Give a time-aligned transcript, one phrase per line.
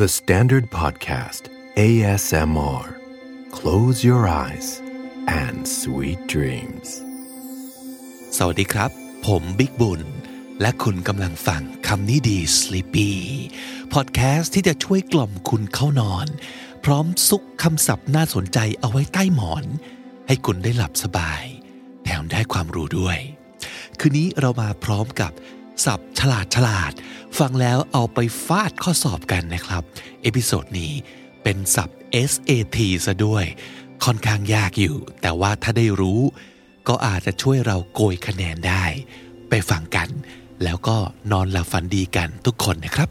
[0.00, 1.42] The Standard Podcast
[1.76, 2.86] ASMR
[3.58, 4.68] Close your eyes
[5.42, 6.88] and sweet dreams
[8.36, 8.90] สวัสดีครับ
[9.26, 10.02] ผมบิ๊กบุญ
[10.60, 13.10] และคุณกำลังฟังคำนี้ดี Sleepy
[13.94, 16.26] พอดแคสต์ที่จะช่วยกล่อมคุณเข้านอน
[16.84, 19.64] พร้อมซุกคำศัพท์น่าสนใจเอาไว้ใต้หมอน
[20.28, 21.42] ให้คุณได้หลับสบาย
[22.04, 23.18] แถมได้ความรู้ด้วย
[23.98, 25.32] คืนนี้เรามาพร้อมกับ
[25.84, 26.92] ศัพท์ฉลาดฉลาด
[27.38, 29.82] ฟังแล้วเอาไปฟาดข้อสอบกันนะครับ
[30.22, 30.92] เอพิโซดนี้
[31.42, 31.98] เป็นศัพท์
[32.30, 33.44] SAT ซะด้วย
[34.04, 36.20] ค่อนข้างยากอยู่ แต่ว่าถ้าได้รู้
[36.88, 38.84] ก็อาจจะช่วยเราโกยคะแนนได้
[39.48, 40.08] ไปฟังกัน
[40.64, 40.96] แล้วก็
[41.32, 43.08] นอนหลับฝันดีกันทุกคนนะครับ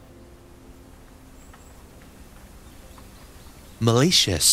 [3.87, 4.49] malicious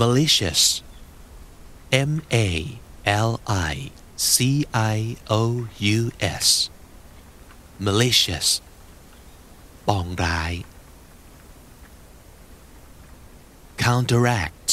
[0.00, 0.62] malicious
[2.10, 2.12] M
[2.46, 2.48] A
[3.28, 3.30] L
[3.72, 3.74] I
[4.33, 4.35] C
[4.95, 4.97] I
[5.41, 5.43] O
[5.97, 5.99] U
[6.45, 6.47] S
[7.85, 8.47] malicious
[9.87, 10.53] ปองร้าย
[13.83, 14.69] counteract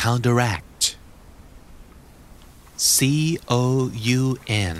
[0.00, 0.82] counteract
[2.94, 3.62] C O
[4.20, 4.22] U
[4.74, 4.76] N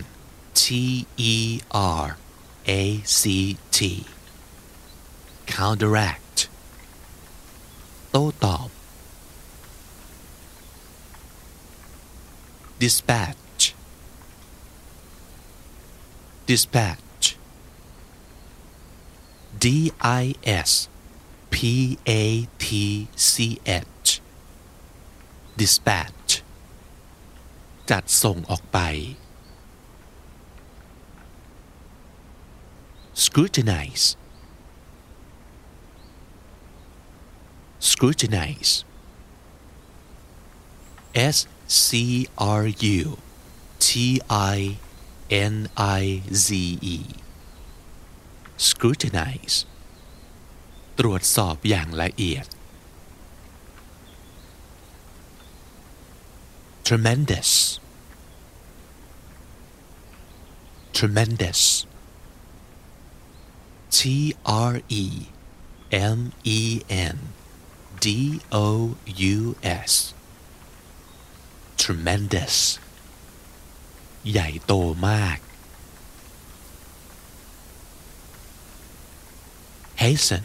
[0.60, 1.60] T E
[2.02, 2.06] R
[2.80, 2.82] A
[3.20, 3.22] C
[3.76, 3.78] T
[5.54, 6.36] counteract
[8.10, 8.68] โต้ตอบ
[12.82, 13.62] dispatch
[16.48, 17.24] dispatch
[19.62, 19.64] D
[20.22, 20.88] I S
[21.54, 21.56] P
[22.22, 22.24] A
[22.64, 22.66] T
[23.16, 24.10] C H
[25.60, 26.30] dispatch
[27.90, 28.78] จัดส่งออกไป
[33.24, 34.06] scrutinize
[37.90, 38.72] scrutinize
[41.34, 41.36] S
[41.86, 41.88] C
[42.60, 42.64] R
[43.00, 43.02] U
[43.86, 43.88] T
[44.56, 44.58] I
[45.54, 46.02] N I
[46.46, 46.46] Z
[46.96, 46.98] E
[48.66, 49.56] scrutinize
[50.98, 52.46] ตรวจสอบอย่างละเอียด
[56.86, 57.50] tremendous
[60.96, 61.62] tremendous
[63.96, 64.00] T
[64.44, 65.04] R E
[66.16, 67.18] M E N
[68.04, 68.06] D
[68.52, 68.96] O
[69.34, 69.92] U S
[71.82, 72.56] tremendous
[74.30, 74.72] ใหญ่โต
[75.08, 75.38] มาก
[80.02, 80.44] hasten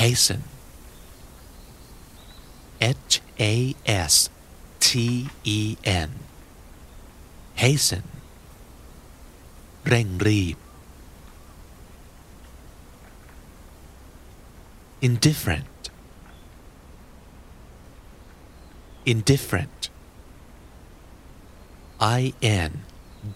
[0.00, 0.42] hasten
[3.10, 3.14] H
[3.52, 3.54] A
[4.12, 4.14] S
[4.86, 4.88] T
[5.58, 5.60] E
[6.08, 6.10] N
[7.62, 8.04] hasten
[9.86, 10.56] เร่งรีบ
[15.08, 15.66] indifferent
[19.12, 19.80] indifferent
[22.20, 22.70] I N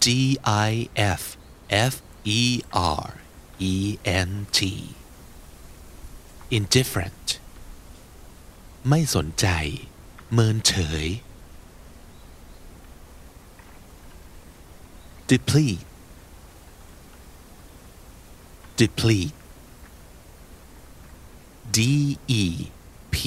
[0.05, 1.23] D I F
[1.69, 1.93] F
[2.25, 3.07] E R
[3.59, 4.59] E N T
[6.57, 7.27] indifferent
[8.89, 9.47] ไม่สนใจ
[10.33, 10.73] เมินเฉ
[11.05, 11.07] ย
[15.29, 15.83] deplete
[18.79, 19.33] deplete
[21.75, 21.77] D
[22.41, 22.43] E
[23.15, 23.17] P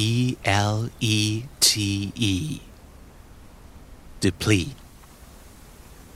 [0.45, 0.77] L
[1.17, 1.19] E
[1.67, 1.69] T
[2.33, 2.35] E
[4.25, 4.77] deplete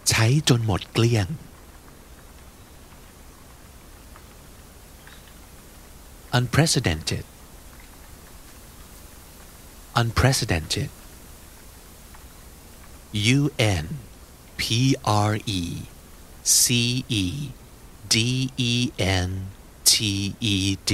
[0.08, 1.26] ใช้จนหมดเกลี้ยง
[6.36, 7.24] unprecedented
[10.00, 10.90] unprecedented
[13.38, 13.84] U N
[14.60, 15.62] P R E
[16.42, 17.24] C E
[18.12, 19.30] D E N
[19.84, 19.92] T
[20.54, 20.92] E D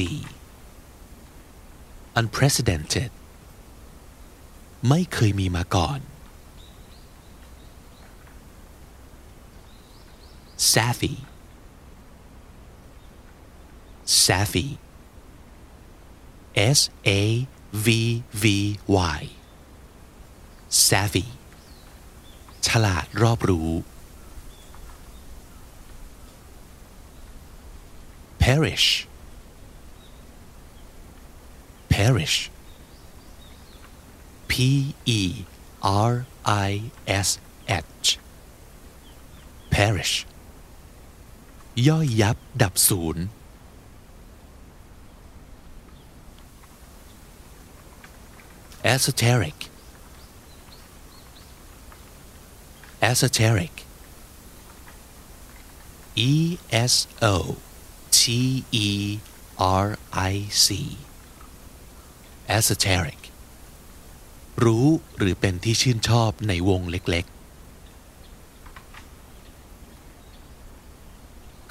[2.19, 3.11] unprecedented
[4.89, 5.99] ไม่เคยมีมาก่อน
[10.73, 11.15] savvy
[14.25, 14.67] savvy
[16.77, 16.79] S
[17.19, 17.21] A
[17.85, 17.87] V
[18.43, 18.45] V
[19.19, 19.21] Y
[20.87, 21.25] savvy
[22.67, 23.69] ฉลาดรอบรู้
[28.41, 28.87] perish
[31.98, 32.50] perish
[34.48, 35.20] P E
[35.82, 36.70] R I
[37.06, 37.28] S
[37.68, 38.18] H
[39.74, 40.14] perish
[41.86, 43.24] ย่อยยับดับศูนย์
[48.94, 49.58] esoteric
[53.10, 53.74] esoteric
[56.14, 57.56] E S O
[58.10, 59.18] T E
[59.58, 60.98] R I C
[62.57, 63.21] esoteric
[64.63, 64.87] รู้
[65.17, 67.35] หรือเป็นที่ชื่นชอบในวงเล็กๆ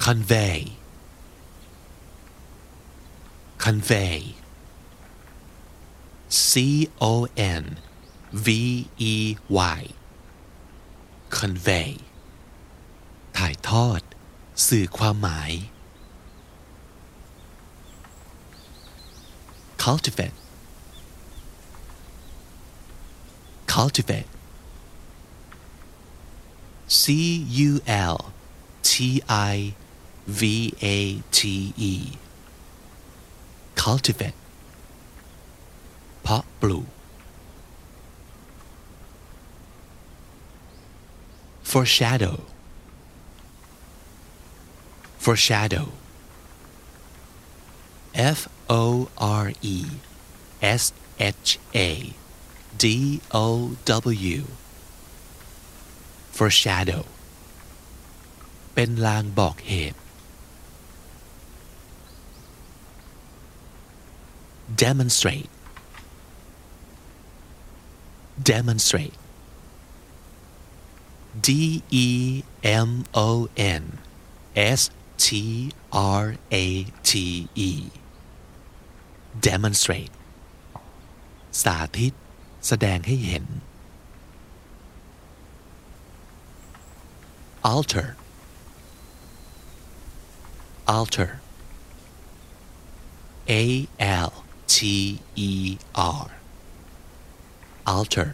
[0.05, 0.59] convey
[3.63, 4.17] convey
[6.49, 6.51] C
[7.11, 7.13] O
[7.61, 7.63] N
[8.45, 8.47] V
[9.13, 9.15] E
[9.79, 9.81] Y
[11.37, 11.91] convey
[13.37, 14.01] ถ่ายทอด
[14.67, 15.51] สื่อความหมาย
[19.83, 20.37] cultivate
[23.78, 24.28] cultivate
[26.86, 27.02] C
[27.68, 28.32] U L
[28.82, 29.74] T I
[30.40, 31.94] V A T E
[33.82, 34.38] cultivate
[36.22, 36.88] เพาะปลูก
[41.70, 42.36] foreshadow
[45.24, 45.86] foreshadow
[48.36, 48.40] F
[48.82, 49.46] O R
[49.76, 49.78] E
[50.82, 50.84] S
[51.18, 51.90] H A
[52.82, 52.84] D
[53.44, 53.46] O
[54.36, 54.40] W
[56.36, 57.04] foreshadow
[58.74, 60.00] เป็นลางบอกเหตุ
[64.82, 65.50] demonstrate
[68.50, 69.16] demonstrate
[71.46, 71.48] D
[72.06, 72.08] E
[72.88, 72.90] M
[73.28, 73.28] O
[73.80, 73.84] N
[74.78, 74.80] S
[75.24, 75.26] T
[76.20, 76.24] R
[76.64, 76.66] A
[77.08, 77.10] T
[77.68, 77.70] E
[79.46, 80.12] demonstrate
[81.62, 82.12] สาธิต
[82.66, 83.44] แสดงให้เห็น
[87.72, 88.08] alter
[90.96, 91.30] alter
[93.50, 93.62] A
[94.28, 94.32] L
[94.74, 94.76] T
[95.48, 95.50] E
[96.20, 96.26] R
[97.94, 98.30] alter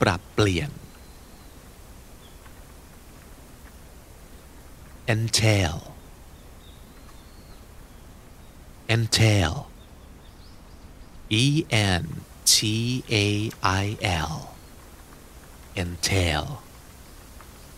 [0.00, 0.70] ปรับเปลี่ยน
[5.12, 5.76] entail
[8.94, 9.54] entail
[11.42, 11.44] E
[12.02, 12.04] N
[12.53, 12.55] T
[13.13, 13.25] A
[13.83, 13.85] I
[14.31, 14.35] L
[15.81, 16.45] entail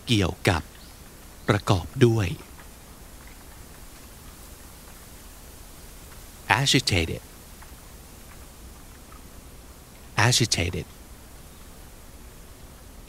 [0.06, 0.62] เกี่ยวกับ
[1.48, 2.28] ประกอบด้วย
[6.60, 7.22] agitated
[10.28, 10.86] agitated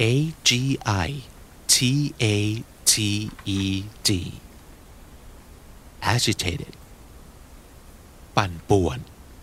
[0.02, 0.14] A
[0.48, 0.50] G
[1.08, 1.10] I
[1.74, 1.76] T
[2.24, 2.26] A
[2.92, 2.94] T
[3.60, 3.62] E
[4.08, 4.10] D
[6.14, 6.74] agitated
[8.36, 9.00] ปั่นป่วน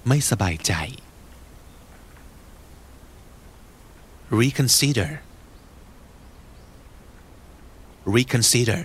[0.09, 0.75] ไม่สบายใจ
[4.42, 5.12] reconsider
[8.16, 8.82] reconsider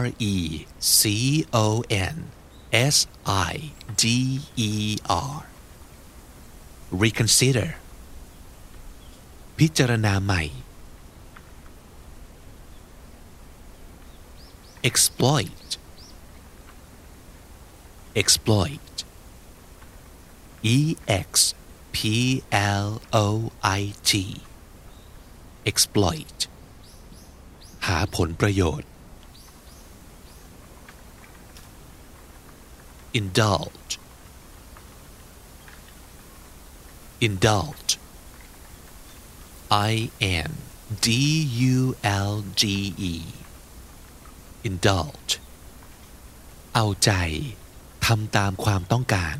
[0.00, 0.66] R E
[1.00, 1.02] C
[1.66, 2.16] O N
[2.94, 2.96] S
[3.26, 3.54] I
[4.02, 4.04] D
[4.56, 4.72] E
[5.32, 5.36] R
[7.02, 7.70] reconsider
[9.58, 10.42] พิจารณาใหม่
[14.88, 15.68] exploit
[18.20, 18.94] exploit
[20.76, 20.78] E
[21.28, 21.32] X
[21.95, 21.97] P
[22.81, 22.87] L
[23.25, 23.27] O
[23.79, 24.11] I T
[25.69, 26.37] exploit
[27.87, 28.89] หาผลประโยชน์
[33.19, 33.91] indulge
[37.27, 37.91] indulge
[39.91, 39.93] I
[40.49, 40.51] N
[41.05, 41.07] D
[41.75, 41.79] U
[42.29, 42.63] L G
[43.11, 43.15] E
[44.67, 45.31] indulge
[46.73, 47.11] เอาใจ
[48.05, 49.37] ทำตามความต้องการ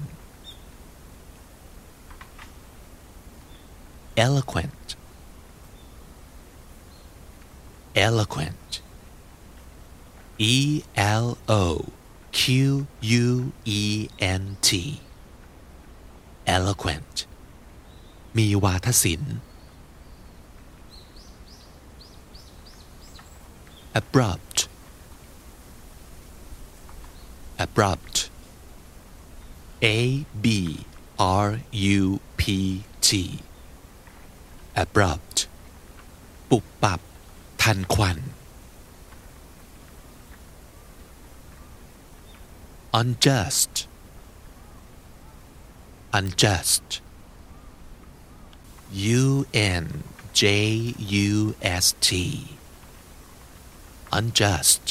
[4.24, 4.96] eloquent
[7.94, 8.80] eloquent
[10.38, 11.64] E L O
[12.32, 15.00] Q U E N T
[16.56, 17.14] eloquent
[18.36, 19.36] มีวาทศิลป์
[24.00, 24.58] abrupt
[27.64, 28.16] abrupt
[29.82, 29.98] A
[30.44, 30.46] B
[31.18, 32.42] R U P
[33.06, 33.08] T
[34.81, 35.37] abrupt
[36.49, 37.01] ปุบปับ
[37.61, 38.17] ทันควัน
[42.99, 43.73] unjust
[46.17, 46.87] unjust
[49.21, 49.23] U
[49.81, 49.85] N
[50.41, 50.43] J
[51.27, 51.31] U
[51.83, 52.09] S T
[54.17, 54.85] unjust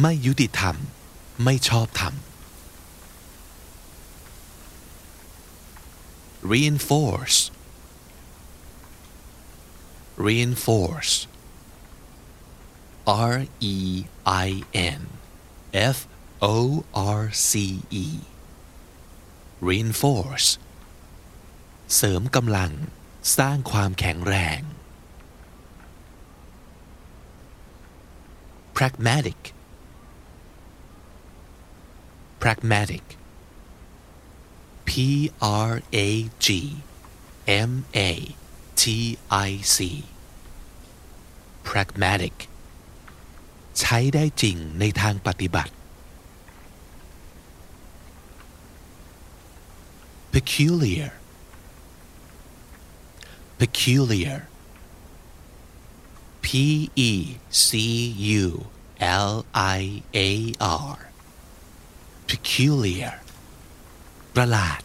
[0.00, 0.76] ไม่ยุติธรรม
[1.44, 2.14] ไม่ชอบธรรม
[6.52, 7.38] reinforce
[10.16, 11.26] reinforce
[13.06, 15.08] R E I N
[15.72, 16.06] F
[16.40, 18.06] O R C E
[19.60, 20.58] reinforce
[21.94, 22.72] เสริมกำลัง
[23.38, 24.60] สร้างความแข็งแรง
[28.76, 29.40] pragmatic
[32.42, 33.04] pragmatic
[34.88, 34.90] P
[35.70, 35.72] R
[36.06, 36.08] A
[36.44, 36.48] G
[37.46, 38.10] M A
[38.80, 38.84] T
[39.48, 39.78] I C
[41.68, 42.36] pragmatic
[43.80, 45.72] ใช้ได้จริงในทางปฏิบัติ
[50.34, 51.10] peculiar
[53.60, 54.38] peculiar
[56.44, 56.46] P
[57.10, 57.12] E
[57.66, 57.68] C
[58.42, 58.46] U
[59.28, 59.32] L
[59.78, 59.80] I
[60.28, 60.30] A
[60.90, 60.96] R
[62.28, 63.14] peculiar
[64.34, 64.80] ประหลาด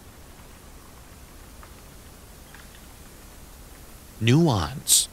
[4.21, 5.09] nuance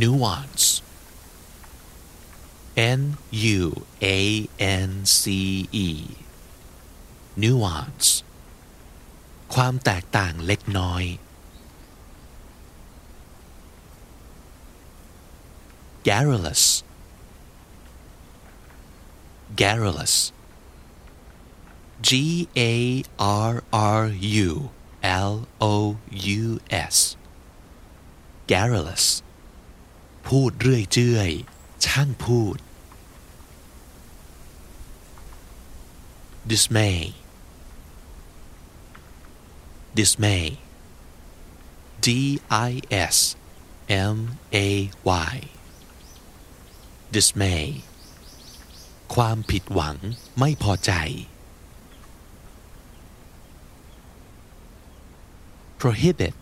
[0.00, 0.82] nuance
[2.76, 5.22] N U A N C
[5.72, 5.88] E
[7.42, 8.08] nuance
[9.54, 11.04] ความแตกต่างเล็กน้อย
[16.08, 16.64] garrulous
[19.60, 20.14] garrulous
[22.06, 22.10] G
[22.56, 23.02] A
[23.50, 24.02] R R
[24.46, 24.50] U
[25.03, 25.31] L
[25.73, 25.75] O
[26.41, 26.45] U
[26.93, 26.95] S
[28.51, 29.05] garrulous
[30.27, 31.31] พูดเรื่อยเจื่อย
[31.85, 32.57] ช่างพูด
[36.51, 36.99] dismay
[39.97, 40.45] dismay
[42.05, 42.07] D
[42.69, 42.71] I
[43.15, 43.17] S
[44.15, 44.17] M
[44.55, 44.69] A
[45.31, 45.35] Y
[47.15, 47.65] dismay
[49.13, 49.97] ความผิดหวัง
[50.39, 50.91] ไม่พอใจ
[55.82, 56.34] prohibit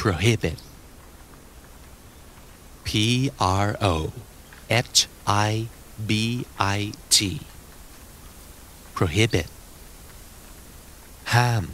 [0.00, 0.58] prohibit
[2.86, 2.88] P
[3.66, 4.12] R O
[4.94, 5.68] H I
[6.08, 6.10] B
[6.78, 6.78] I
[7.14, 7.16] T
[8.96, 9.48] prohibit
[11.34, 11.64] ห้าม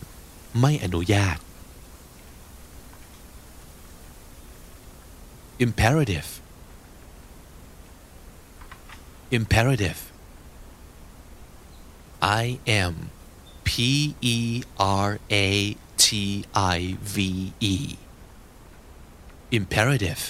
[0.61, 1.39] ไม่อนุญาต
[5.67, 6.29] imperative
[9.39, 10.01] imperative
[12.43, 12.45] I
[12.93, 12.95] M
[13.74, 13.76] P
[14.36, 14.38] E
[15.08, 15.76] R A
[16.06, 16.08] T
[16.78, 16.80] I
[17.16, 17.18] V
[17.74, 17.76] E
[19.58, 20.24] imperative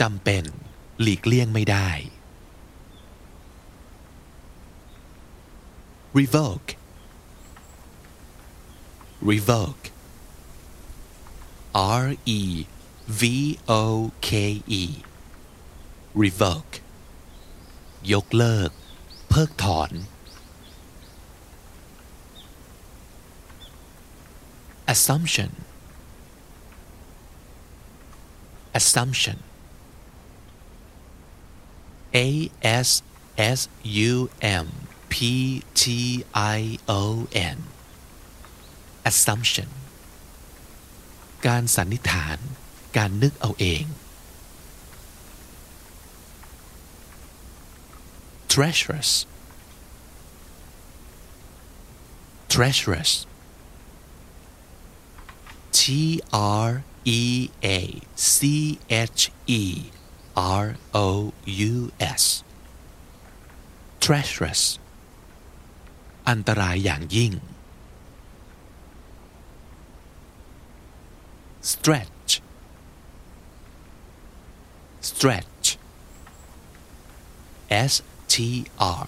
[0.00, 0.44] จำเป็น
[1.00, 1.90] หลีกเลี่ยงไม่ได้
[6.18, 6.70] revoke
[9.30, 9.84] revoke
[12.02, 12.06] R
[12.38, 12.40] E
[13.20, 13.22] V
[13.82, 13.84] O
[14.28, 14.30] K
[14.80, 14.84] E
[16.22, 16.74] revoke
[18.12, 18.70] ยกเลิก
[19.28, 19.92] เพิกถอน
[24.92, 25.50] assumption
[28.78, 29.36] assumption
[32.26, 33.02] A S
[33.38, 33.60] S
[34.10, 34.66] U M
[35.12, 35.16] P
[35.80, 37.02] T I O
[37.54, 37.58] N
[39.10, 39.68] assumption
[41.46, 42.38] การสันนิษฐาน
[42.96, 43.84] การนึกเอาเอง
[48.52, 49.10] treacherous
[52.54, 53.12] treacherous
[55.89, 59.63] T R E A C H E
[60.35, 62.43] R O U S
[63.99, 64.63] treacherous
[66.29, 67.33] อันตรายอย่างยิ่ง
[71.71, 72.31] stretch
[75.09, 75.67] stretch
[77.91, 77.93] S
[78.27, 79.07] T R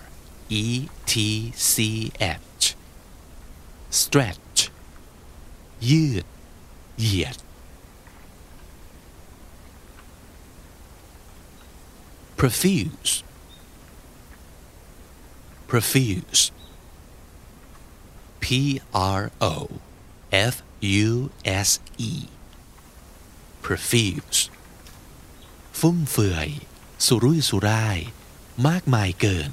[0.49, 0.65] E
[1.11, 1.13] T
[1.73, 1.75] C
[2.19, 2.65] H
[4.01, 4.59] stretch
[5.89, 6.25] ยืด
[7.01, 7.37] เหยียด
[12.39, 13.13] profuse
[15.69, 16.43] profuse
[18.43, 18.45] P
[19.19, 19.55] R O
[20.53, 20.55] F
[21.05, 21.11] U
[21.67, 21.69] S
[22.11, 22.13] E
[23.65, 24.39] profuse
[25.79, 26.49] ฟุ่มเฟือย
[27.05, 27.97] สุรุ่ยสุร่าย
[28.67, 29.51] มากมายเกิน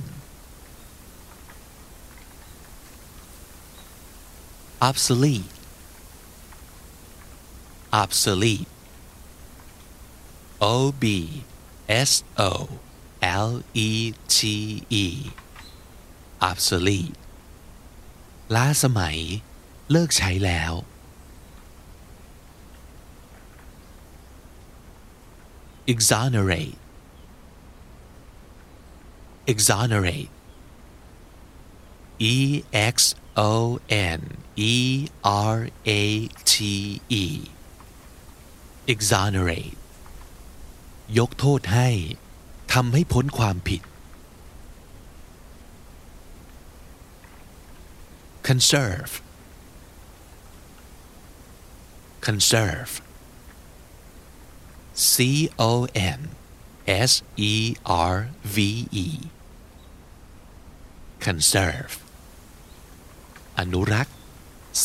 [4.89, 5.51] obsolete
[8.03, 8.69] obsolete
[10.61, 11.05] O B
[12.11, 12.51] S O
[13.47, 13.91] L E
[14.37, 14.39] T
[15.05, 15.07] E
[16.51, 17.17] obsolete
[18.55, 19.19] ล้าสมัย
[19.91, 20.73] เลิกใช้แล้ว
[25.93, 26.79] exonerate
[29.53, 30.31] exonerate
[32.19, 32.63] E
[32.95, 32.97] X
[33.37, 34.21] O N
[34.57, 35.09] E
[35.53, 36.03] R A
[36.53, 36.55] T
[37.09, 37.25] E
[38.94, 39.78] exonerate
[41.20, 41.90] ยกโทษให้
[42.74, 43.82] ทำให้พ้นความผิด
[48.48, 49.14] conserve
[52.28, 52.92] conserve
[55.12, 55.14] C
[55.70, 55.72] O
[56.18, 56.22] N
[57.10, 57.12] S
[57.52, 57.54] E
[58.14, 58.16] R
[58.56, 58.58] V
[59.06, 59.08] E
[61.26, 61.94] conserve
[63.60, 64.16] อนุรักษ์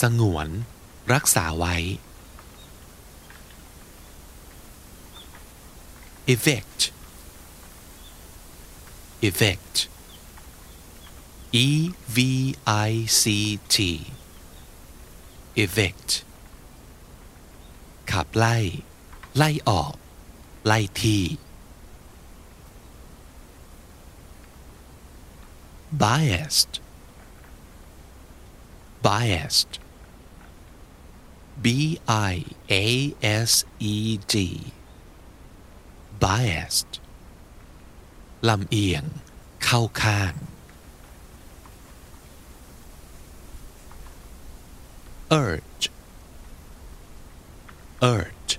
[0.01, 0.49] สงวน
[1.13, 1.77] รักษาไว้
[6.34, 6.80] effect
[9.30, 9.76] effect
[11.66, 11.68] e
[12.16, 12.18] v
[12.90, 12.92] i
[13.22, 13.24] c
[13.74, 13.76] t
[15.64, 16.10] effect
[18.12, 18.58] ขับไล่
[19.38, 19.94] ไล่ออก
[20.66, 21.24] ไล่ที่
[26.04, 26.74] biased
[29.02, 29.80] biased
[31.64, 31.68] b
[32.08, 32.36] i
[32.72, 32.86] a
[33.50, 33.96] s e
[34.34, 34.36] d
[36.23, 36.93] biased
[38.49, 39.05] ลำเอียง
[39.65, 40.35] เข้าข้าง
[45.43, 45.85] urge
[48.13, 48.53] urge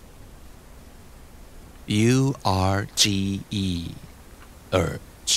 [2.11, 2.15] u
[2.73, 3.03] r g
[3.65, 3.67] e
[4.83, 5.33] urge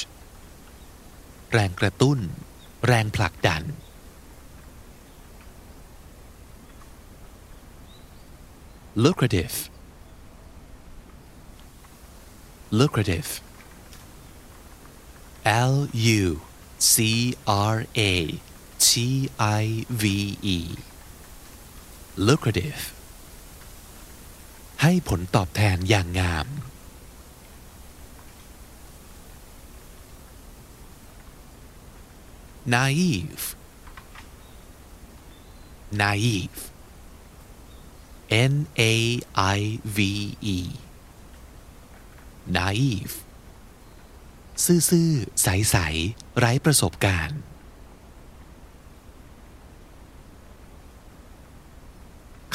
[1.53, 2.19] แรงกระตุ้น
[2.87, 3.63] แรงผลักดัน
[9.05, 9.57] lucrative
[12.71, 13.41] lucrative
[15.45, 16.43] L U
[16.79, 18.41] C R A
[18.79, 20.05] T I V
[20.43, 20.59] E
[22.29, 22.83] lucrative
[24.83, 26.47] ให้ผลตอบแทนอย่างงาม
[32.75, 33.47] naive
[36.03, 36.61] naive
[38.53, 38.95] N A
[39.57, 39.61] I
[39.97, 39.99] V
[40.57, 40.88] E
[42.61, 43.15] naive
[44.65, 47.39] ซื่อๆ ใสๆ ไร้ประสบการณ์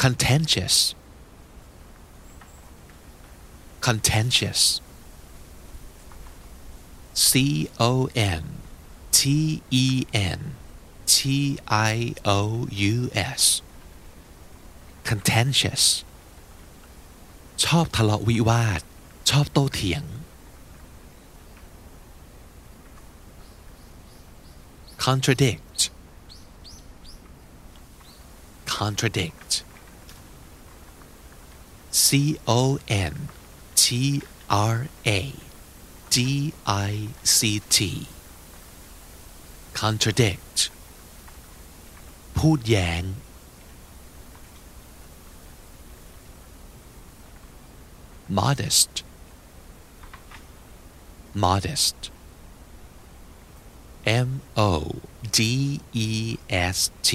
[0.02, 0.76] contentious
[3.86, 4.62] contentious
[7.28, 7.30] C
[7.90, 7.92] O
[8.40, 8.44] N
[9.18, 9.20] T
[9.84, 9.86] E
[10.36, 10.40] N
[11.14, 11.16] T
[11.92, 12.40] I O
[12.94, 12.96] U
[13.40, 13.42] S
[15.08, 15.84] contentious
[17.64, 18.82] ชอบทะเลาะวิวาท
[19.29, 20.03] ชอบโต้เถียง
[25.05, 25.79] contradict
[28.77, 29.51] contradict
[32.05, 33.15] C O N
[33.81, 33.85] T
[34.49, 34.77] R
[35.19, 35.21] A
[36.15, 36.17] D
[36.65, 36.91] I
[37.37, 37.39] C
[37.75, 37.77] T
[39.81, 40.57] contradict
[42.37, 43.03] พูดแย้ง
[48.39, 48.93] modest
[51.45, 51.99] modest
[54.05, 54.71] M O
[55.37, 55.39] D
[55.93, 57.09] E S T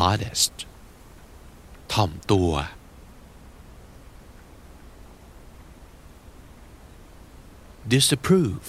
[0.00, 0.54] modest
[1.92, 2.52] ถ่อมตัว
[7.92, 8.68] disapprove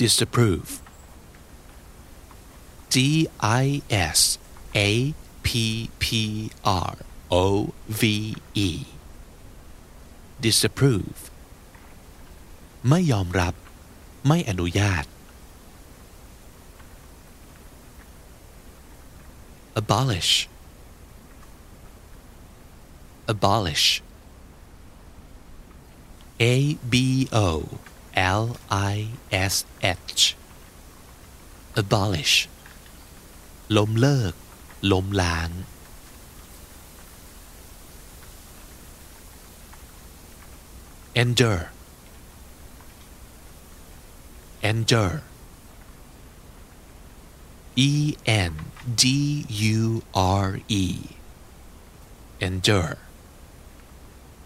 [0.00, 0.70] disapprove
[2.94, 4.20] D I S
[4.88, 4.90] A
[5.46, 5.48] P
[6.02, 6.06] P
[6.64, 6.94] R
[7.30, 7.44] O
[8.00, 8.02] V
[8.54, 8.70] E
[10.45, 11.19] disapprove
[12.89, 13.53] ไม่ยอมรับ
[14.27, 15.05] ไม่อนุญาต
[19.81, 20.33] abolish
[23.33, 23.87] abolish
[26.53, 26.55] A
[26.93, 26.95] B
[27.47, 27.49] O
[28.41, 28.43] L
[28.93, 28.95] I
[29.53, 29.55] S
[30.15, 30.21] H
[31.81, 32.35] abolish
[33.77, 34.33] ล้มเลิก
[34.91, 35.49] ล้มล้าง
[41.22, 41.64] endure
[44.62, 45.22] endure
[47.76, 48.52] E N
[49.02, 50.84] D U R E
[52.40, 52.96] endure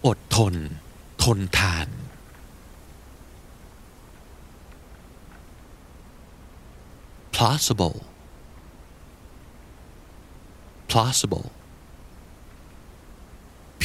[0.05, 0.55] อดทน
[1.23, 1.89] ทนทาน
[7.35, 7.97] plausible
[10.91, 11.47] plausible
[13.81, 13.83] P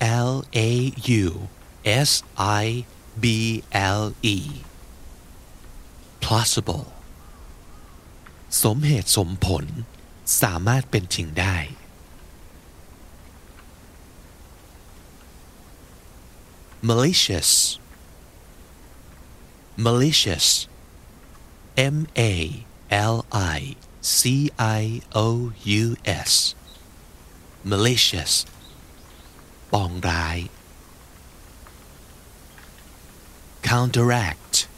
[0.00, 0.32] L
[0.68, 0.72] A
[1.22, 1.48] U
[2.09, 2.11] S
[2.63, 2.65] I
[3.23, 3.25] B
[3.99, 4.03] L
[4.35, 4.37] E
[6.23, 6.85] plausible
[8.63, 9.65] สมเหตุสมผล
[10.41, 11.57] สามารถเป็นจริงได้
[16.89, 17.51] malicious
[19.85, 20.47] malicious
[21.95, 21.97] M
[22.31, 22.33] A
[23.13, 23.15] L
[23.57, 23.59] I
[24.17, 24.19] C
[24.79, 24.83] I
[25.25, 25.27] O
[25.83, 25.85] U
[26.29, 26.33] S
[27.69, 28.33] malicious
[29.73, 30.37] ปองร้าย
[33.70, 34.68] counteract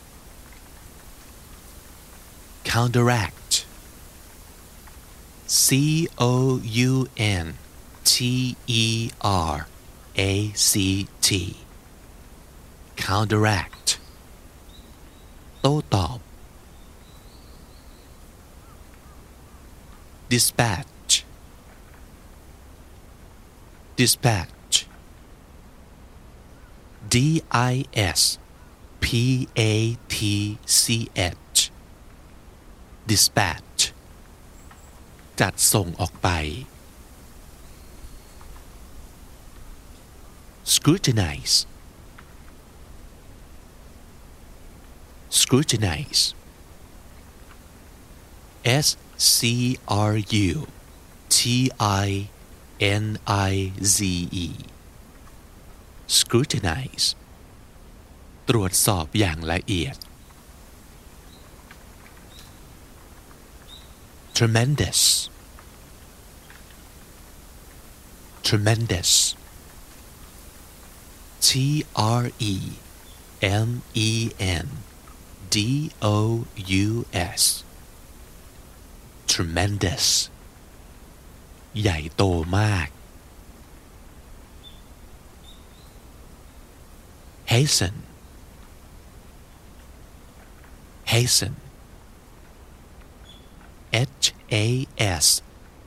[2.64, 3.66] counteract
[5.46, 7.54] C O U N
[8.04, 9.66] T E R
[10.16, 11.28] A C T
[12.96, 13.86] counteract
[15.60, 16.18] โต้ตอบ
[20.32, 21.12] dispatch
[23.98, 24.74] dispatch
[27.12, 27.14] D
[27.72, 28.20] I S
[29.02, 29.06] P
[29.58, 30.16] A T
[30.66, 30.84] C
[31.16, 31.58] H
[33.10, 33.80] dispatch
[35.40, 36.28] จัดส่งออกไป
[40.74, 41.56] scrutinize
[45.40, 46.22] scrutinize
[48.84, 48.88] S
[49.36, 50.14] C R
[50.50, 50.52] U
[51.36, 51.70] T
[52.06, 52.08] I
[52.80, 53.96] N I Z
[54.46, 54.48] E
[56.18, 57.06] scrutinize
[58.49, 59.95] ตรวจสอบอย่างละเอียด
[64.37, 65.01] tremendous
[68.47, 69.11] tremendous
[71.47, 71.49] T
[72.21, 72.55] R E
[73.67, 73.69] M
[74.09, 74.11] E
[74.63, 74.67] N
[75.55, 75.57] D
[76.01, 76.17] O
[76.85, 76.89] U
[77.39, 77.43] S
[79.31, 80.05] tremendous
[81.81, 82.23] ใหญ่โต
[82.57, 82.87] มาก
[87.51, 87.95] hasten
[91.12, 91.56] hasten
[93.92, 95.42] H A S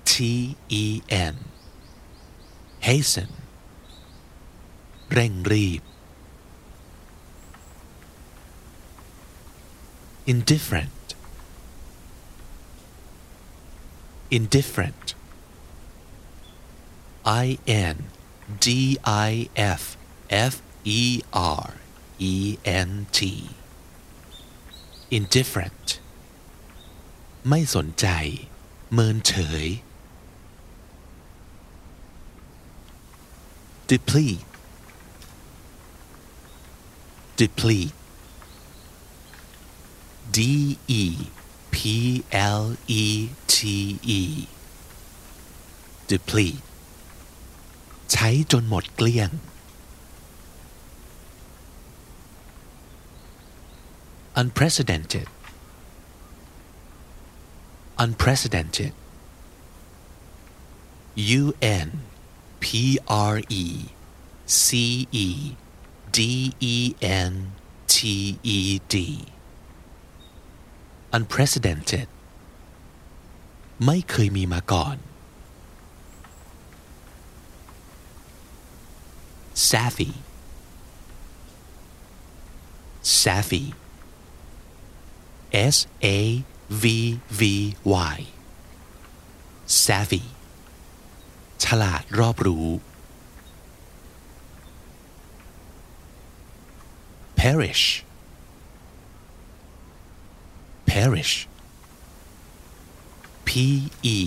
[0.06, 1.36] T E N
[2.88, 3.30] hasten
[5.12, 5.82] เร่งรีบ
[10.32, 11.02] indifferent
[14.38, 15.06] indifferent
[17.26, 17.98] I N
[18.60, 19.98] D I F
[20.30, 21.74] F E R
[22.20, 23.50] E N T
[25.19, 25.87] indifferent
[27.49, 28.07] ไม่สนใจ
[28.93, 29.67] เมินเฉย
[33.91, 34.45] deplete
[37.41, 37.95] deplete
[40.37, 40.39] D
[41.03, 41.05] E
[41.75, 41.77] P
[42.61, 42.65] L
[43.03, 43.05] E
[43.55, 43.57] T
[44.19, 44.23] E
[46.11, 46.63] deplete
[48.13, 49.31] ใช้จนหมดเกลี้ยง
[54.42, 55.28] unprecedented
[58.04, 58.94] unprecedented
[61.16, 61.88] U N
[62.60, 63.66] P R E
[64.46, 65.56] C E
[66.12, 67.34] D E N
[67.88, 68.96] T E D
[71.18, 72.08] unprecedented
[73.86, 74.98] ไม่เคยมีมาก่อน
[79.70, 80.12] savvy
[83.22, 83.66] savvy
[85.75, 86.19] S A
[86.83, 86.85] V
[87.41, 87.43] V
[88.15, 88.19] Y
[89.85, 90.25] savvy
[91.65, 92.69] ฉลาดรอบรู้
[97.41, 97.85] perish
[100.91, 101.35] perish
[103.49, 103.51] P
[104.17, 104.19] E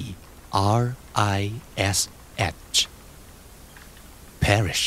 [0.82, 0.84] R
[1.38, 1.42] I
[1.98, 2.00] S
[2.74, 2.78] H
[4.44, 4.86] perish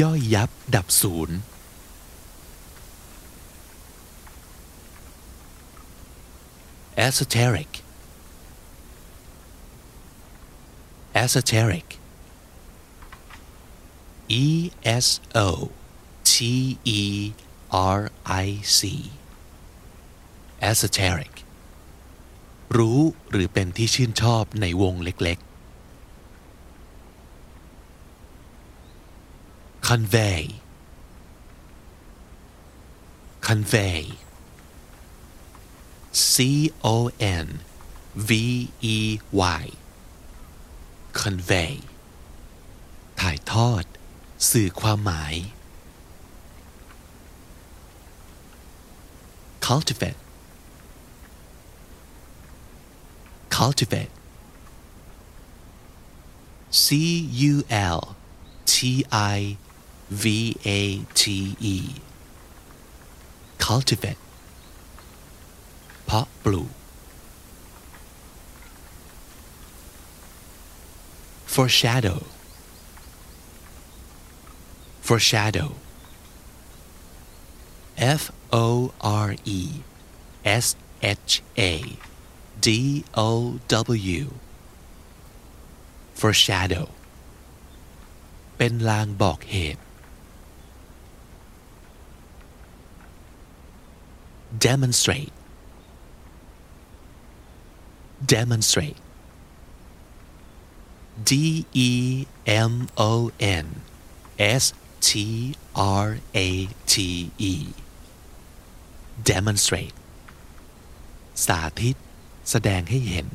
[0.00, 1.38] ย่อยยับดับศูนย์
[6.96, 7.82] esoteric
[11.14, 11.98] esoteric
[14.28, 15.70] E S O
[16.24, 17.32] T E
[17.70, 18.80] R I C
[20.70, 21.34] esoteric
[22.76, 23.00] รู้
[23.30, 25.48] หรือเป็นที่ชื่นชอบในวงเล็กๆ
[29.88, 30.42] convey
[33.46, 34.00] convey
[36.31, 36.33] C
[36.95, 36.95] O
[37.45, 37.47] N
[38.29, 38.31] V
[38.95, 38.97] E
[39.59, 39.63] Y
[41.19, 41.73] convey
[43.19, 43.83] ถ่ายทอด
[44.51, 45.35] สื่อความหมาย
[49.65, 50.21] cultivate
[53.57, 54.13] cultivate
[56.83, 56.85] C
[57.51, 57.53] U
[57.97, 58.01] L
[58.71, 58.75] T
[59.35, 59.39] I
[60.23, 60.25] V
[60.79, 60.81] A
[61.21, 61.21] T
[61.75, 61.77] E
[63.65, 64.20] cultivate
[66.05, 66.71] เพาะปลูก
[71.53, 72.19] foreshadow
[75.07, 75.69] foreshadow
[78.19, 78.23] F
[78.65, 78.67] O
[79.01, 79.29] R
[79.59, 79.61] E
[80.65, 80.67] S
[81.01, 81.33] H
[81.71, 81.73] A
[82.65, 82.67] D
[83.27, 83.29] O
[84.19, 84.23] W
[86.19, 86.87] foreshadow
[88.57, 89.83] เป็นลางบอกเหตุ
[94.65, 95.33] demonstrate
[98.25, 98.97] demonstrate
[101.29, 101.91] D E
[102.45, 103.81] M O N
[104.37, 107.53] S T R A T E
[109.23, 109.95] demonstrate
[111.45, 111.95] สาธิต
[112.49, 113.27] แสดงให้เห็น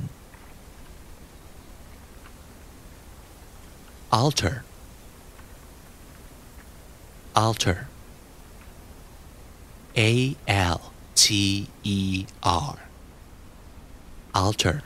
[4.21, 4.57] alter
[7.45, 7.79] alter
[10.11, 10.37] A
[10.77, 10.79] L
[11.15, 11.25] T
[11.83, 12.86] E R
[14.44, 14.78] alter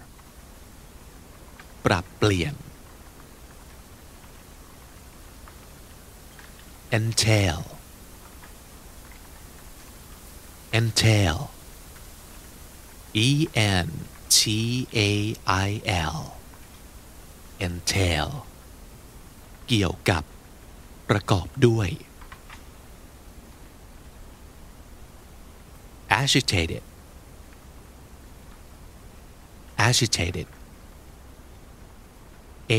[1.86, 2.56] ปรับเปลี่ยน
[6.98, 7.60] entail
[10.80, 11.38] entail
[13.28, 13.30] e
[13.86, 13.88] n
[14.36, 14.38] t
[15.08, 15.10] a
[15.68, 15.70] i
[16.16, 16.20] l
[17.66, 18.30] entail
[19.68, 20.24] เกี่ยวกับ
[21.10, 21.90] ประกอบด้วย
[26.22, 26.84] agitated
[29.89, 30.49] agitated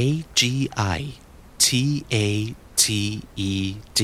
[0.03, 0.05] a
[0.39, 0.41] g
[0.97, 1.01] i
[1.65, 1.67] t
[2.13, 2.27] a
[2.81, 2.83] t
[3.51, 3.53] e
[3.99, 4.01] d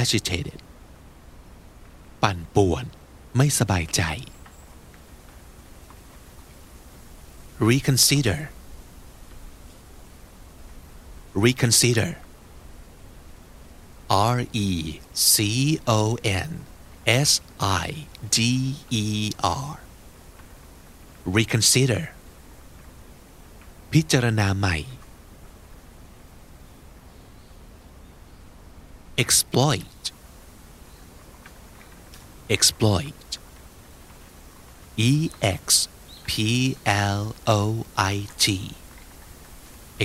[0.00, 0.60] agitated
[2.22, 2.84] ปั่นป่วน
[3.36, 4.02] ไม่สบายใจ
[7.70, 8.40] reconsider
[11.44, 12.10] reconsider
[14.12, 15.00] R E
[15.32, 16.50] C O N
[17.06, 19.06] S I D E
[19.42, 19.70] R
[21.36, 22.04] reconsider
[23.92, 24.76] พิจารณาใหม่
[29.22, 30.02] exploit
[32.56, 33.30] exploit
[35.10, 35.12] E
[35.62, 35.66] X
[36.28, 36.30] P
[37.18, 37.22] L
[37.58, 37.60] O
[38.14, 38.46] I T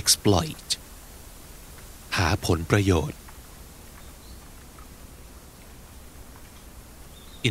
[0.00, 0.68] exploit
[2.16, 3.20] หาผลประโยชน์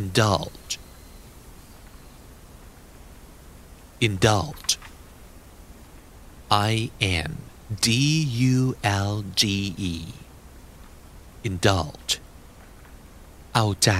[0.00, 0.72] indulge
[4.06, 4.72] indulge
[6.50, 6.74] I
[7.26, 7.30] N
[7.84, 7.86] D
[8.54, 8.58] U
[9.10, 9.42] L G
[9.92, 9.94] E
[11.48, 12.12] indulge
[13.54, 13.90] เอาใจ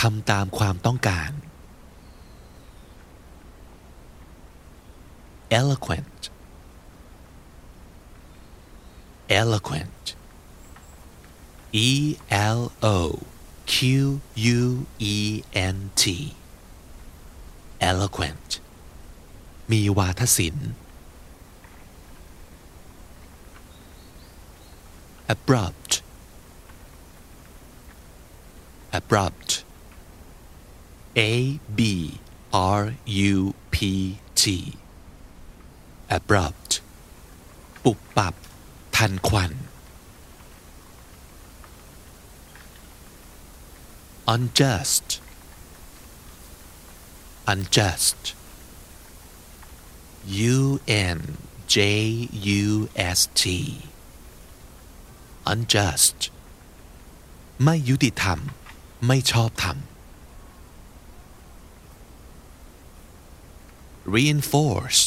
[0.00, 1.30] ทำตามความต้องการ
[5.58, 6.20] eloquent
[9.40, 10.04] eloquent
[11.88, 11.90] E
[12.56, 12.98] L O
[13.72, 13.74] Q
[14.58, 14.60] U
[14.98, 15.16] E
[15.54, 16.02] N T
[17.90, 18.48] eloquent
[19.71, 20.69] มีวาทศิลป์
[25.33, 25.91] abrupt
[28.99, 29.49] abrupt
[31.31, 31.33] A
[31.77, 31.81] B
[32.53, 32.81] R
[33.33, 33.35] U
[33.73, 33.75] P
[34.41, 34.43] T
[36.17, 36.71] abrupt
[37.83, 38.35] ปุบปับ
[38.95, 39.51] ทันควัน
[44.33, 45.07] unjust
[47.51, 48.36] unjust
[50.26, 51.18] U N
[51.74, 51.76] J
[52.32, 53.42] U S T
[55.52, 56.18] unjust
[57.64, 58.38] ไม่ยุติธรรม
[59.06, 59.76] ไม่ชอบธรรม
[64.14, 65.00] reinforce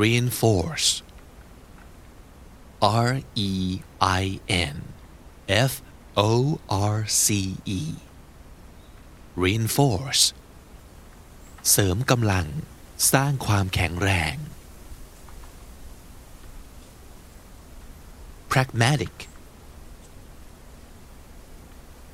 [0.00, 0.88] reinforce
[3.08, 4.40] R E I
[4.74, 4.76] N
[5.48, 5.72] F
[6.16, 7.80] O R C E
[9.42, 10.22] reinforce
[11.71, 12.47] เสริมกำลัง
[13.13, 14.35] สร้างความแข็งแรง
[18.51, 19.15] pragmatic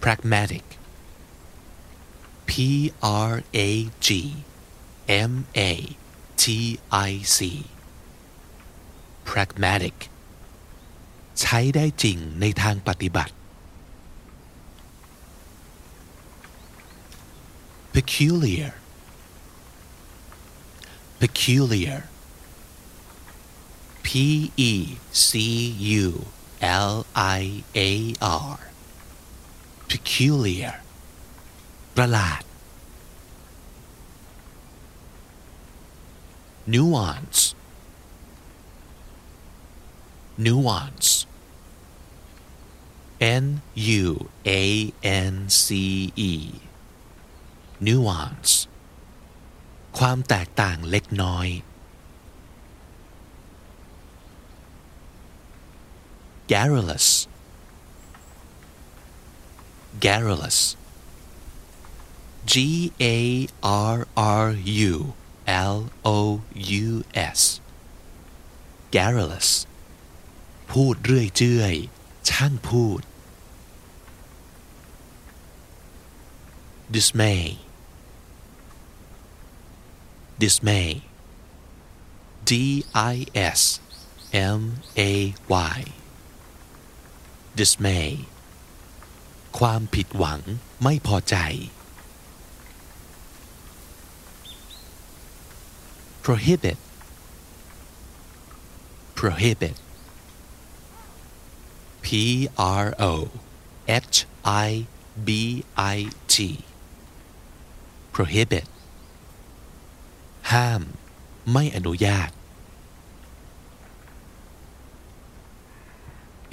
[0.03, 0.65] pragmatic
[2.49, 2.51] P
[3.29, 3.33] R
[3.67, 3.69] A
[4.07, 4.09] G
[5.31, 5.71] M A
[6.41, 6.43] T
[7.09, 7.39] I C
[9.29, 9.97] pragmatic
[11.41, 13.33] ใช้ได้จริงในทางปฏิบัติ
[17.93, 18.71] peculiar
[21.20, 22.00] peculiar
[24.04, 24.72] P E
[25.12, 25.32] C
[26.02, 26.06] U
[26.60, 27.42] L I
[27.88, 27.90] A
[28.50, 28.58] R
[29.90, 30.76] peculiar
[31.96, 32.42] ประหลาด
[36.74, 37.42] nuance
[40.46, 41.26] nuance
[43.20, 44.06] N U
[44.46, 44.64] A
[45.02, 46.32] N C E
[47.86, 48.52] nuance
[49.99, 51.47] ความแตกต่างเล็กน้อย
[56.51, 57.07] garrulous
[60.05, 60.59] garrulous
[62.51, 62.53] G
[63.15, 63.17] A
[63.93, 63.97] R
[64.41, 64.47] R
[64.91, 64.95] U
[65.47, 65.77] L
[66.17, 66.19] O
[66.83, 66.89] U
[67.37, 67.39] S
[68.95, 69.49] garrulous
[70.71, 71.75] พูดเรื่อยเจื่อย
[72.29, 73.01] ช่างพูด
[76.93, 77.43] dismay
[80.42, 80.88] dismay
[82.48, 82.50] D
[82.94, 83.62] I S
[84.32, 84.60] M
[85.10, 85.12] A
[85.74, 85.78] Y
[87.58, 88.08] dismay
[89.58, 90.40] ความผิดหวัง
[90.82, 91.36] ไม่พอใจ
[96.24, 96.78] prohibit
[99.18, 99.76] prohibit
[102.04, 102.06] P
[102.84, 103.14] R O
[104.12, 104.68] H I
[105.26, 105.28] B
[105.76, 105.96] I
[106.32, 106.34] T
[108.14, 108.66] prohibit
[110.53, 110.81] ห้าม
[111.51, 112.29] ไม่อนุญาต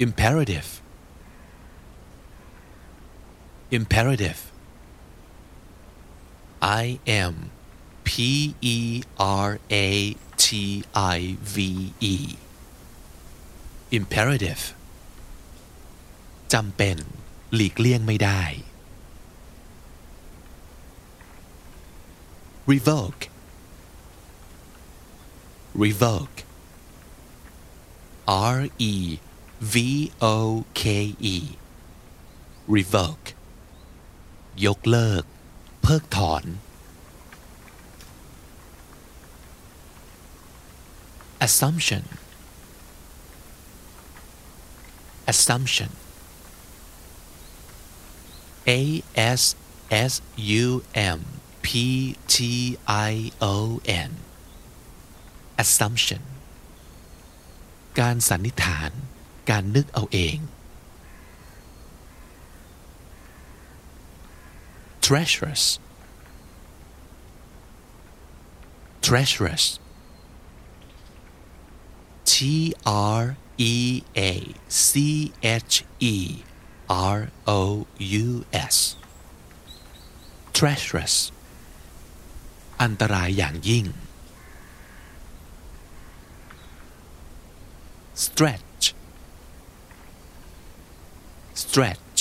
[0.05, 0.69] imperative
[3.77, 4.39] imperative
[6.83, 6.85] I
[7.33, 7.35] M
[8.07, 8.09] P
[8.75, 8.77] E
[9.47, 9.49] R
[9.87, 9.89] A
[10.43, 10.47] T
[11.17, 11.19] I
[11.55, 11.57] V
[12.13, 12.15] E
[13.99, 14.63] imperative
[16.53, 16.97] จำเป็น
[17.53, 18.43] หลีกเลี่ยงไม่ได้
[22.71, 23.21] revoke
[25.74, 26.38] revoke
[28.56, 28.94] R E
[29.74, 29.74] V
[30.20, 30.82] O K
[31.34, 31.36] E
[32.76, 33.28] revoke
[34.66, 35.24] ยกเลิก
[35.82, 36.44] เพิกถอน
[41.46, 42.04] assumption
[45.32, 45.90] assumption
[48.66, 49.42] A S
[49.90, 51.20] S U M
[51.62, 51.68] P
[52.34, 54.10] T I O N
[55.61, 56.21] assumption
[57.99, 58.91] การสันนิษฐาน
[59.49, 60.37] การนึกเอาเอง
[65.05, 65.63] treacherous
[69.05, 69.65] treacherous
[72.25, 72.73] T
[73.19, 73.23] R
[73.57, 73.75] E
[74.17, 74.31] A
[74.87, 75.75] C H
[76.13, 76.15] E
[76.89, 77.19] R
[77.59, 77.61] O
[78.25, 78.27] U
[78.73, 78.77] S
[80.57, 81.15] treacherous
[82.81, 83.85] อันตรายอย่างยิ่ง
[88.24, 88.84] stretch
[91.54, 92.20] stretch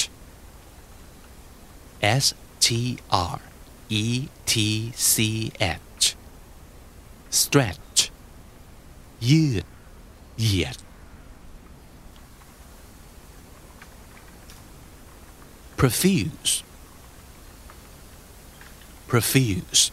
[2.01, 3.39] S T R
[3.89, 6.05] E T C H
[7.41, 7.99] stretch
[9.29, 9.65] ยืด
[10.39, 10.77] เหยียด
[15.79, 16.53] profuse
[19.11, 19.83] profuse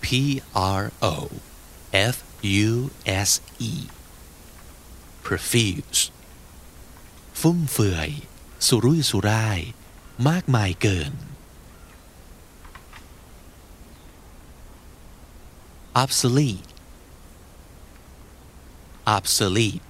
[0.00, 1.16] P R O
[1.92, 3.72] F U S E
[5.33, 6.01] profuse
[7.39, 8.09] ฟุ่มเฟือย
[8.67, 9.59] สุรุ่ยสุร่าย
[10.29, 11.13] มากมายเกิน
[16.01, 16.71] obsolete
[19.15, 19.83] obsolete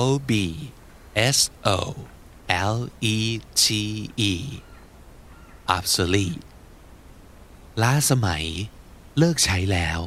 [0.00, 0.32] O B
[1.36, 1.38] S
[1.76, 1.78] O
[2.72, 2.76] L
[3.14, 3.16] E
[3.62, 3.64] T
[4.30, 4.34] E
[5.76, 6.42] obsolete
[7.82, 8.46] ล้าสมัย
[9.18, 10.00] เลิกใช้แล้ว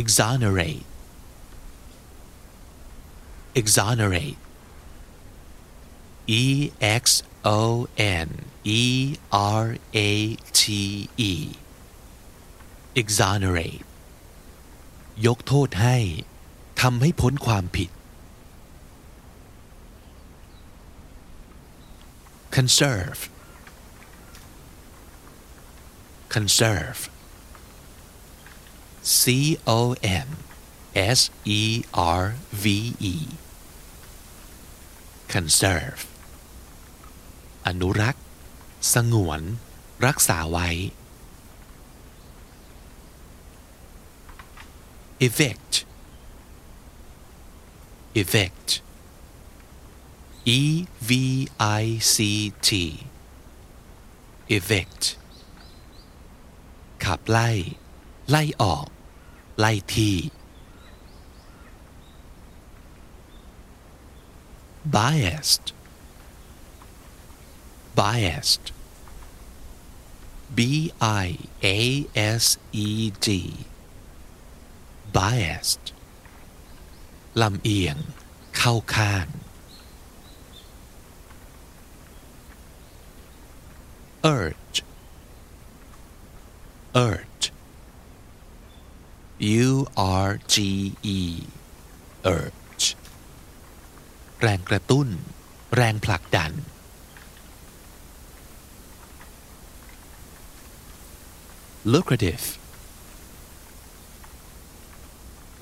[0.00, 0.86] exonerate
[3.60, 4.38] exonerate
[6.26, 7.04] E X
[7.44, 8.28] O N
[8.64, 10.62] E R A T
[11.30, 11.32] E
[13.00, 13.84] exonerate
[15.26, 15.96] ยกโทษให้
[16.80, 17.90] ทำให้พ้นความผิด
[22.56, 23.20] conserve
[26.34, 27.00] conserve
[29.21, 29.79] C O
[30.25, 30.29] N
[31.17, 31.19] S
[31.59, 32.23] E R
[32.63, 32.65] V
[33.13, 33.15] E
[35.33, 36.01] conserve
[37.67, 38.25] อนุรักษ์
[38.93, 39.41] สงวน
[40.05, 40.69] รักษาไว้
[45.25, 45.73] evict
[48.21, 48.69] evict
[50.59, 50.61] E
[51.09, 51.11] V
[51.81, 52.15] I C
[52.67, 52.69] T
[54.55, 55.03] evict
[57.03, 57.49] ขับไล่
[58.29, 58.87] ไล่ออก
[59.59, 60.17] ไล่ที่
[64.95, 65.65] biased
[67.99, 68.65] biased
[70.57, 70.59] B
[71.25, 71.27] I
[71.77, 71.79] A
[72.43, 72.45] S
[72.85, 72.89] E
[73.25, 73.27] D
[75.17, 75.85] biased
[77.41, 77.97] ลำเอียง
[78.57, 79.27] เข้าข้าง
[84.35, 84.77] urge
[87.07, 87.45] urge
[89.39, 89.87] U
[90.25, 90.55] R G
[91.17, 91.19] E
[92.35, 92.85] urge
[94.41, 95.07] แรงกระตุ้น
[95.75, 96.51] แรงผลักดัน
[101.93, 102.45] lucrative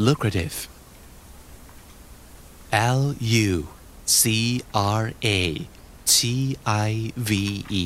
[0.08, 0.58] lucrative
[2.72, 3.52] L U
[4.06, 4.24] C
[5.02, 5.68] R A
[6.06, 6.92] T I
[7.30, 7.32] V
[7.70, 7.86] E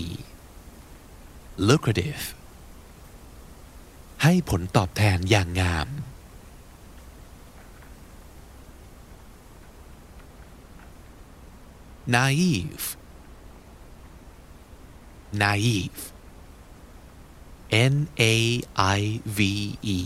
[1.57, 2.23] lucrative
[4.23, 5.87] ให้ผลตอบแทนอย่างงาม
[12.17, 12.85] naive
[15.43, 16.01] naive
[17.93, 17.95] N
[18.33, 18.35] A
[18.97, 19.01] I
[19.37, 19.39] V
[19.97, 19.99] E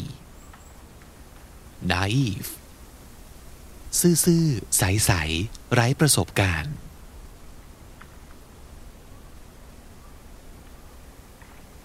[1.93, 2.49] naive
[3.99, 6.73] ซื่อๆ ใสๆ ไร้ประสบการณ์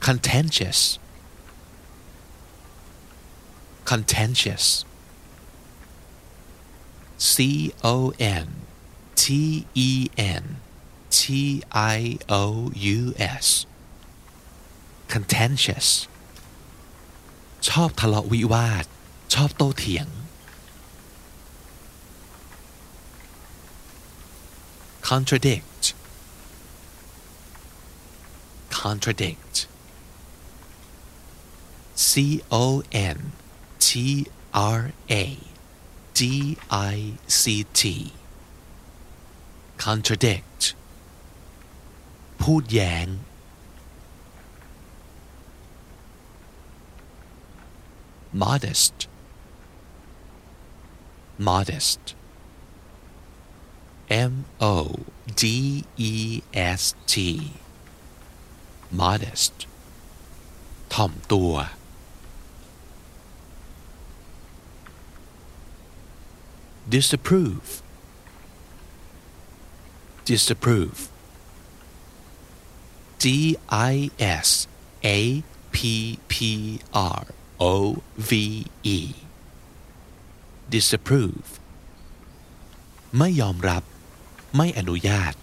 [0.07, 0.81] contentious
[3.92, 4.66] contentious
[7.18, 8.48] C O N
[9.16, 9.26] T
[9.90, 10.44] E N
[11.10, 13.48] T I O U S
[15.14, 15.88] contentious
[17.70, 18.86] ชอบทะเลาะวิวาท
[19.34, 20.08] ชอบโต้เถียง
[25.10, 25.84] contradict
[28.80, 29.56] contradict
[32.08, 32.10] C
[32.64, 32.66] O
[33.16, 33.20] N
[33.86, 33.88] T
[34.78, 34.82] R
[35.24, 35.24] A
[36.20, 36.22] D
[36.96, 36.98] I
[37.42, 37.44] C
[37.80, 37.82] T
[39.84, 40.62] contradict
[42.42, 43.08] พูดแย้ง
[48.44, 48.98] modest
[51.48, 52.04] modest
[54.32, 54.34] M
[54.74, 54.76] O
[55.42, 55.44] D
[56.12, 56.14] E
[56.80, 57.16] S T
[59.02, 59.56] modest
[60.94, 61.54] ถ่อมตัว
[66.96, 67.68] disapprove
[70.26, 70.98] disapprove
[73.24, 73.26] D
[73.70, 74.68] I S
[75.18, 75.44] A
[75.76, 75.78] P
[76.28, 77.24] P R
[77.60, 77.74] O
[78.30, 78.32] V
[78.98, 79.00] E
[80.74, 81.48] disapprove
[83.18, 83.84] ไม่ยอมรับ
[84.58, 85.34] ไม่อนุญาต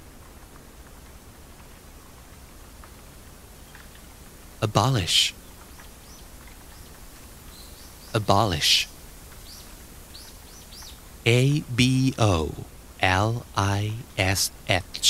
[4.66, 5.18] abolish
[8.18, 8.72] abolish
[11.26, 11.80] A B
[12.32, 12.34] O
[13.02, 13.82] L I
[14.38, 15.08] S H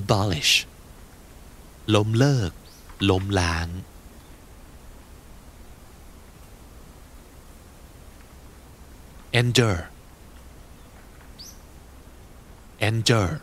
[0.00, 0.52] abolish
[1.94, 2.52] ล้มเลิก
[3.10, 3.68] ล้มล้าง
[9.40, 9.84] endure
[12.88, 13.36] endure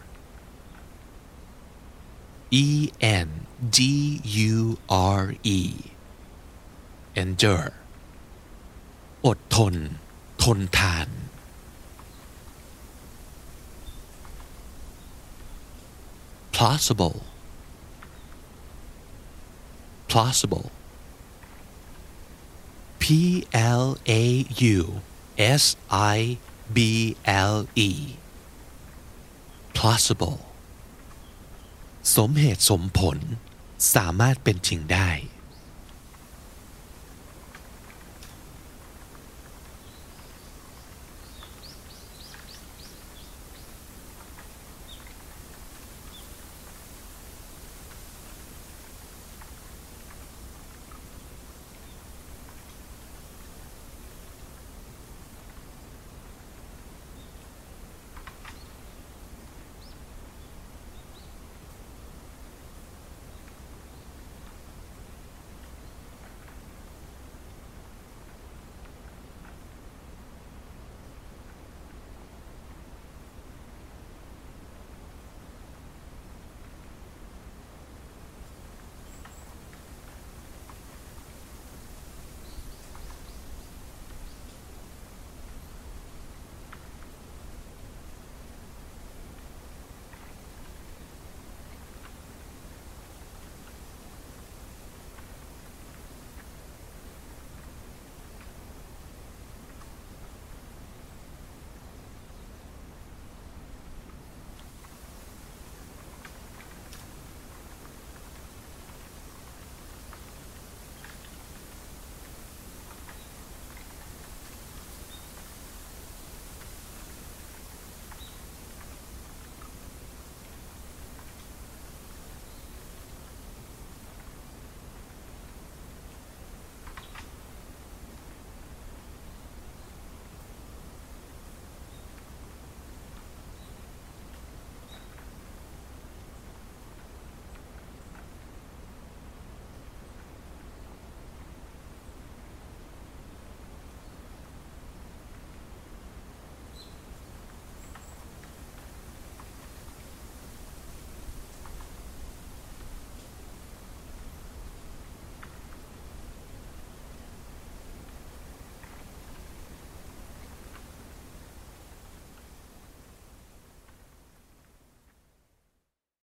[2.51, 2.67] E
[3.01, 3.29] N
[3.75, 3.79] D
[4.51, 4.55] U
[5.19, 5.23] R
[5.57, 5.59] E
[7.21, 7.71] endure
[9.25, 9.75] อดทน
[10.44, 11.08] ทนทาน
[16.54, 17.18] plausible
[20.10, 20.68] plausible
[23.02, 23.04] P
[23.82, 23.84] L
[24.22, 24.24] A
[24.76, 24.78] U
[25.62, 25.64] S
[26.16, 26.18] I
[26.76, 26.78] B
[27.52, 27.56] L
[27.88, 27.90] E
[29.76, 30.38] plausible
[32.16, 33.18] สมเหตุสมผล
[33.94, 35.10] สามารถเป็นจริงได้